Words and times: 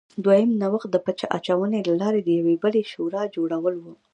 دویم 0.23 0.51
نوښت 0.61 0.87
د 0.91 0.97
پچه 1.05 1.25
اچونې 1.37 1.79
له 1.89 1.93
لارې 2.01 2.21
د 2.23 2.29
یوې 2.39 2.55
بلې 2.63 2.81
شورا 2.91 3.23
جوړول 3.35 3.75
و 3.79 3.85